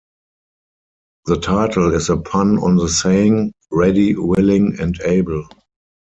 The 1.27 1.37
title 1.39 1.93
is 1.93 2.09
a 2.09 2.17
pun 2.17 2.57
on 2.57 2.75
the 2.77 2.89
saying, 2.89 3.53
Ready, 3.69 4.15
willing, 4.15 4.79
and 4.79 4.99
able. 5.01 5.47